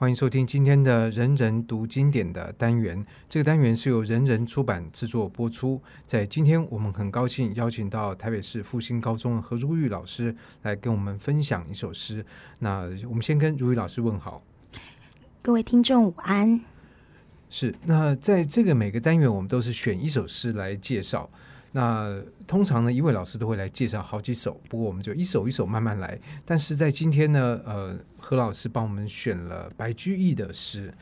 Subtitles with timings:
[0.00, 3.04] 欢迎收听今天的“人人读经典”的单元。
[3.28, 5.78] 这个单元是由人人出版制作播出。
[6.06, 12.24] 在今天，我们很高兴邀请到台北市复兴高中的何如玉老师来跟我们分享一首诗。
[12.60, 14.42] 那我们先跟如玉老师问好。
[15.42, 16.58] 各位听众午安。
[17.50, 17.74] 是。
[17.84, 21.28] 那在这个每个单元，我们都是选一首诗来介绍。
[21.72, 26.18] 那通常呢，一位老师都会来介绍好几首，不过我们就一首一首慢慢来。
[26.44, 30.92] 但是在今天呢，呃，何老师帮我们选了白居易的诗，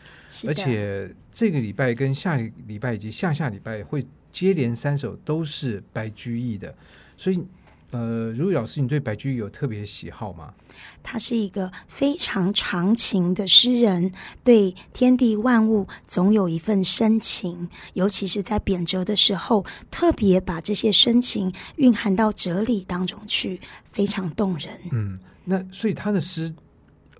[0.46, 6.74] 而且这个礼拜跟下礼拜以及下下礼拜会接连三首都是白居易的，
[7.16, 7.46] 所以。
[7.90, 10.52] 呃，如玉老师，你对白居易有特别喜好吗？
[11.02, 14.12] 他是一个非常长情的诗人，
[14.44, 23.60] 对天地万物总有一份深情，尤其是在贬谪的时候，特别把这些深情蕴含到哲理当中去，
[23.90, 24.78] 非常动人。
[24.92, 26.54] 嗯，那所以他的诗。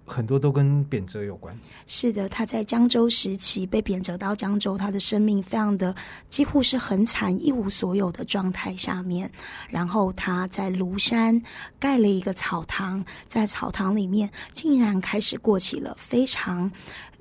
[0.09, 1.57] 很多都跟贬谪有关。
[1.87, 5.95] 是的，他在江州时期被贬谪到江州，他的生命非常的
[6.29, 9.31] 几乎是很惨，一无所有的状态下面。
[9.69, 11.41] 然后他在庐山
[11.79, 16.69] 盖了一个草堂，在草堂里面竟然开始过起了非常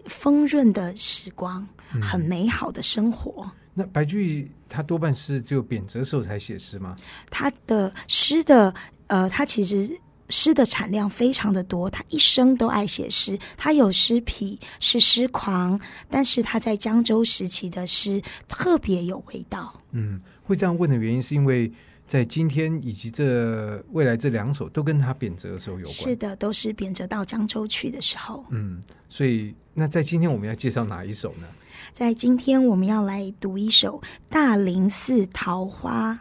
[0.05, 1.67] 丰润的时光，
[2.02, 3.43] 很美好的生活。
[3.43, 6.95] 嗯、那白居易他多半是只有贬谪时候才写诗吗？
[7.30, 8.73] 他的诗的
[9.08, 9.99] 呃，他其实。
[10.30, 19.73] 诗的产量非常的多，他一生都爱写诗，他有诗癖，是诗狂，但是他在江州时期的诗特别有味道。
[19.92, 21.72] 嗯，会这样问的原因是因为
[22.05, 25.94] 在今天以及这未来这两首都跟他贬谪的时候有关。
[25.94, 28.45] 是的，都是贬谪到江州去的时候。
[28.50, 31.48] 嗯，所以那在今天我们要介绍哪一首呢？
[31.94, 36.14] 在今天我们要来读一首《大林寺桃花》。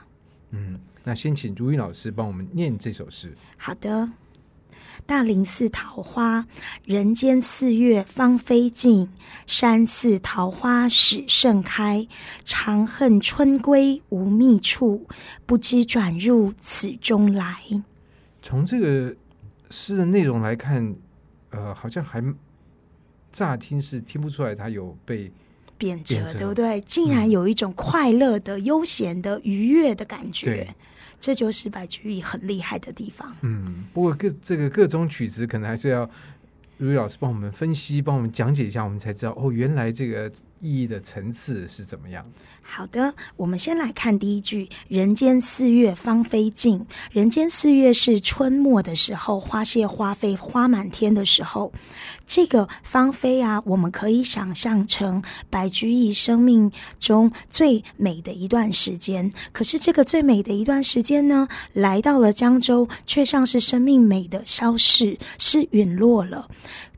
[0.50, 0.78] 嗯。
[1.08, 3.32] 那先请如云老师帮我们念这首诗。
[3.56, 4.10] 好的，
[5.06, 6.44] 大林寺桃花，
[6.84, 9.08] 人间四月芳菲尽，
[9.46, 12.04] 山寺桃花始盛开。
[12.44, 15.06] 长恨春归无觅处，
[15.46, 17.56] 不知转入此中来。
[18.42, 19.14] 从这个
[19.70, 20.92] 诗的内容来看，
[21.50, 22.20] 呃，好像还
[23.30, 25.30] 乍听是听不出来他有被
[25.78, 26.80] 贬谪，对不对？
[26.80, 30.74] 竟然有一种快乐的、嗯、悠闲的、愉悦的感觉。
[31.26, 33.36] 这就是白居易很厉害的地方。
[33.40, 36.08] 嗯，不过各这个各种曲子可能还是要
[36.76, 40.30] 如意老师帮我们分析、帮我们讲解一下，我们才知道哦，原来这个
[40.60, 42.24] 意义的层次是怎么样。
[42.62, 51.72] 好的，我们先来看第一句：“人间四月芳菲尽。”人间四月是春末的时候，花谢花飞，花满天的时候。
[52.26, 59.30] 这个芳菲啊，我们可以想象成白居易生命中最美的一段时间。
[59.52, 66.48] 可是，这个最美的一段时间呢，来到了江州，却像是生命美的消逝，是陨落了。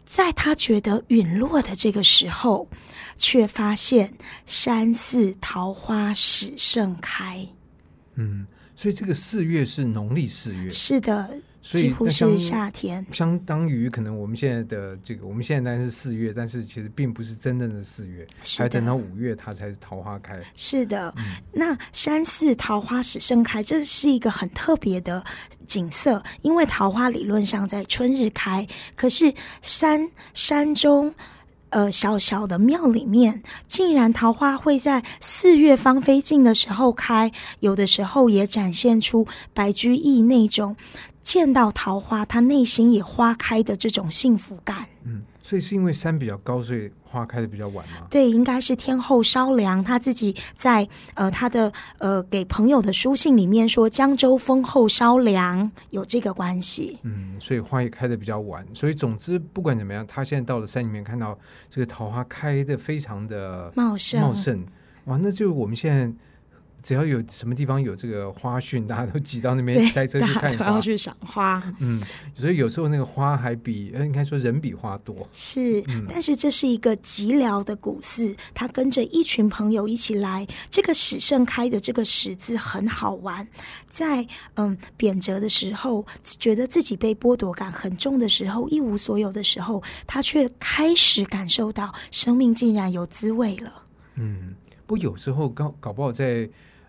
[0.07, 2.67] 在他觉得陨落的这个时候。
[3.19, 4.15] 却发现
[4.47, 7.47] 山寺桃花始盛开。
[8.15, 11.29] 嗯，所以这个四月是农历四月，是的，
[11.61, 20.41] 几乎是夏天，相当于可能我们现在的这个，我们现在当然是四月，但是其实并不是真正的四月，还等到五月它才是桃花开。
[20.57, 25.25] 是的，嗯、那山寺桃花始盛开，这是一个很特别的
[25.67, 31.15] 景色，因为桃花理论上在春日开，可是山山中。
[31.71, 37.31] 呃，小小的庙里面，竟然桃花会在四月芳菲尽的时候开，
[37.61, 40.77] 有的时候也展现出白居易那种
[41.23, 44.87] 见到桃花，他内心也花开的这种幸福感。
[45.05, 45.23] 嗯。
[45.49, 48.07] 所以是因为山比较高，所以花开的比较晚吗？
[48.11, 49.83] 对，应该是天后稍凉。
[49.83, 56.99] 他自己在呃他的呃给朋友的书信里面说，江州风后稍凉，有这个关系。
[57.03, 58.63] 嗯，所以花也开的比较晚。
[58.75, 61.39] 所以总之不管怎么样，他现在到了山里面，看到
[61.71, 64.67] 这个桃花开的非常的茂盛茂盛。
[65.07, 66.13] 哇，那就我们现在。
[66.83, 71.63] 只要有什么地方有这个花讯，大家都挤到那边塞车去看花，要去赏花。
[71.81, 72.01] 嗯，
[72.35, 75.29] 所以有时候那个花还比呃，应该说人比花多。
[75.33, 80.47] 是，嗯、但是这是一个寂寥的古寺，他跟着一群朋友一起来。
[80.71, 83.47] 这个始盛开的这个始字很好玩，
[83.91, 93.83] 在嗯贬谪的时候，觉得自己被剥夺感很重的时候，一无所有的时候，他却开始感受到生命竟然有滋味了。
[94.15, 94.55] 嗯，
[94.87, 96.49] 不有时候搞搞不好在。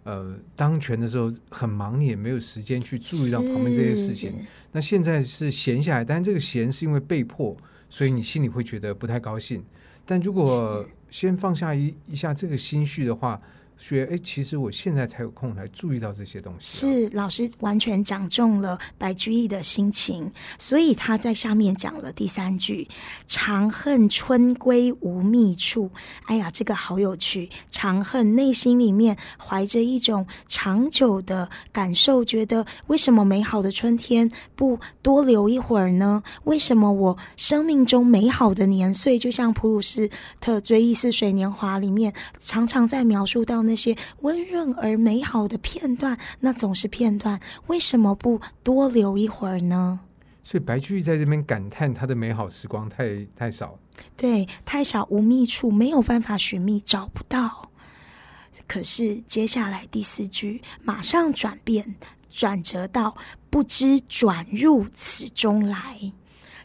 [0.10, 4.34] 呃，当权的时候很忙，你也没有时间去注意到旁边这些事情。
[4.72, 7.56] 那现在是闲下来，但是这个闲是因为被迫，
[7.92, 9.64] 所以你心里会觉得不太高兴。
[10.08, 13.40] 但如果先放下一一下这个心绪的话，
[13.80, 16.80] 觉得哎，其实我现在才有空来注意到这些东西。
[16.80, 22.88] 是老师完全讲中了白居易的心情，所以他在下面讲了第三句
[23.26, 25.90] ：“长恨春归无觅处。”
[26.28, 27.50] 哎呀，这个好有趣！
[27.72, 36.22] 长恨内心里面怀着一种长久的感受，觉得为什么美好的春天不多留一会儿呢？
[36.44, 40.10] 为什么我生命中美好的年岁，就像普鲁斯
[40.42, 50.00] 特《追忆似水年华》里面常常在描述到那些温润而美好的片段，那总是片段，为什么不多留一会儿呢？
[50.42, 53.78] 所以白居易在这边感叹他的美好时光太太少，
[54.18, 57.70] 对，太少无觅处，没有办法寻觅，找不到。
[58.68, 61.96] 可是接下来第四句马上转变，
[62.28, 63.16] 转折到
[63.52, 66.12] 不知转入此中来。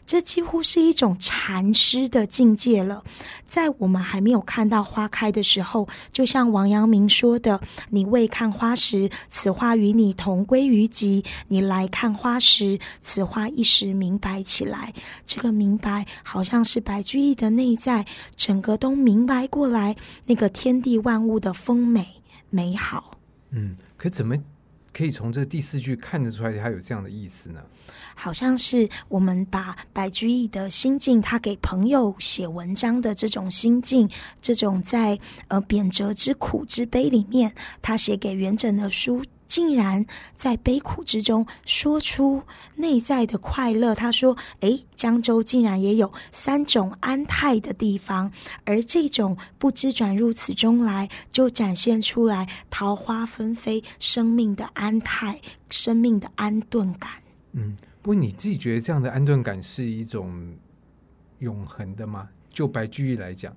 [0.05, 3.03] 这几乎是一种禅师的境界了。
[3.47, 7.59] 在我们还没有看到花开的时候，就像王阳明说的
[7.89, 14.93] ：“你未看花时，此花与你同归于尽；你来看花时，此花一时明白起来。”
[15.25, 18.05] 这个明白，好像是白居易的内在，
[18.35, 22.05] 整个都明白过来，那个天地万物的丰美
[22.49, 23.17] 美好。
[23.51, 24.35] 嗯，可怎么
[24.95, 27.59] 可以从这第四句看得出来，他有这样的意思呢？
[28.15, 34.09] 好像是我们把白居易的心境，他给朋友写文章的这种心境，
[34.39, 35.19] 这种在
[35.49, 40.05] 呃贬谪之苦之悲里面，他写给元稹的书，竟然
[40.35, 42.43] 在悲苦之中说出
[42.75, 43.95] 内在的快乐。
[43.95, 48.31] 他说：“诶，江州竟然也有三种安泰的地方，
[48.63, 57.11] 而这种不知转入此中来，就展现出来桃花纷飞，生命的安泰，生命的安顿感。”
[57.53, 57.75] 嗯。
[58.01, 60.55] 不过你自己觉得这样的安顿感是一种
[61.39, 62.29] 永恒的吗？
[62.49, 63.51] 就白居易来讲，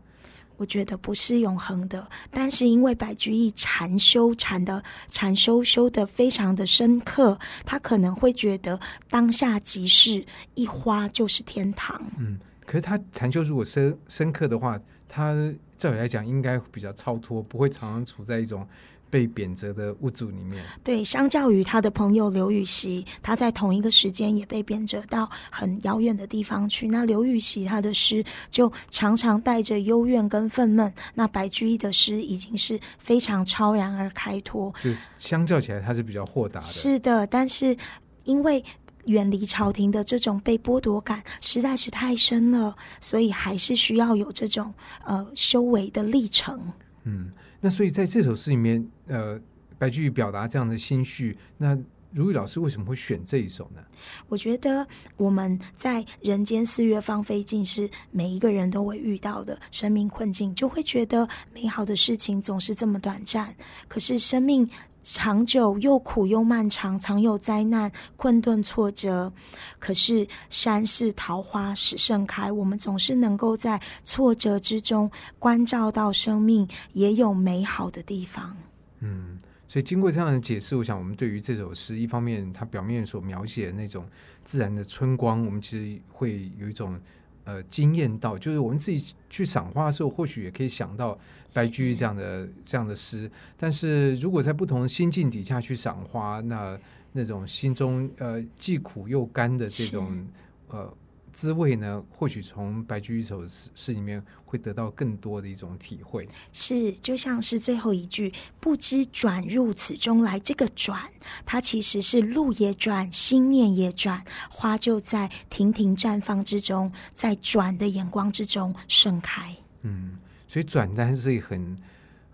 [0.59, 2.07] 我觉得不是永恒的。
[2.31, 8.79] 但是因为白居易禅修禅的禅修修的非常的深刻，他可能会觉得
[9.09, 10.23] 当下即是
[10.55, 11.99] 一花就是天堂。
[12.19, 14.79] 嗯，可是他禅修如果深深刻的话，
[15.09, 15.35] 他
[15.79, 18.69] 照理来讲应该比较超脱，不会常常处在一种。
[19.11, 26.89] 被贬谪的物主里面，对，相较于他的朋友刘禹锡，他在同一个时间也被贬谪到很遥远的地方去。
[26.89, 34.73] 那刘禹锡他的诗就常常带着幽怨跟愤懑，那白居易的诗已经是非常超然而开脱。
[34.83, 36.67] 就是相较起来，他是比较豁达的。
[36.67, 37.77] 是的，但是
[38.25, 38.63] 因为
[39.07, 44.75] 远离朝廷的这种被剥夺感实在是太深了，所以还是需要有这种
[45.05, 46.61] 呃修为的历程。
[47.05, 47.33] 嗯。
[47.61, 49.41] 那所以在这首诗里面，呃，
[49.79, 51.77] 白居易表达这样的心绪，那
[52.13, 53.83] 如玉老师为什么会选这一首呢？
[54.29, 63.55] 我觉得我们在人间四月芳菲尽，是每一个人都会遇到的生命困境，就会觉得美好的事情总是这么短暂。
[63.89, 64.69] 可是生命
[65.15, 69.33] 长久又苦又漫长，常有灾难、困顿、挫折。
[69.79, 78.57] 可是山寺桃花始盛开，我们总是能够在挫折之中关照到生命也有美好的地方。
[79.01, 79.39] 嗯。
[79.71, 84.09] 所以经过这样的解释，我想我们对于这首诗，一方面它表面所描写的那种
[84.43, 86.99] 自然的春光，我们其实会有一种
[87.49, 91.19] 呃惊艳到，就是我们自己去赏花的时候，或许也可以想到
[91.55, 93.31] 白居易这样的这样的诗。
[93.57, 96.79] 但是如果在不同的心境底下去赏花，那
[97.13, 100.27] 那种心中呃既苦又甘的这种
[100.69, 100.93] 呃。
[101.33, 102.03] 滋味呢？
[102.11, 106.29] 或许从白居易首诗诗里面会得到更多的一种体会。
[106.53, 111.01] 是，就像是最后一句“不知转入此中来”，这个“转”
[111.47, 119.55] 它其实是路也转，心念也转，花就在亭亭绽放之中，在转的眼光之中盛开。
[119.83, 121.77] 嗯，所以转单是很。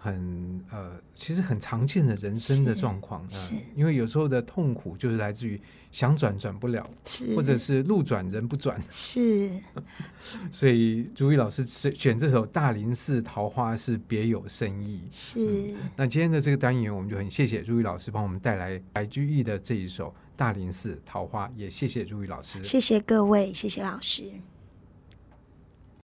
[0.04, 5.58] 很呃，其实很常见的人生的状况啊，呃，因为有时候的痛苦就是来自于
[5.90, 6.87] 想转转不了，
[7.34, 9.50] 或者是路转人不转，是。
[10.52, 15.00] 所以朱毅老师选这首《大林寺桃花》是别有深意。
[15.11, 15.76] 是，嗯。
[15.96, 24.25] 那今天的这个单元，我们就很谢谢朱毅老师帮我们带来白居易的这一首《大林寺桃花》，也谢谢朱毅老师，谢谢各位，谢谢老师。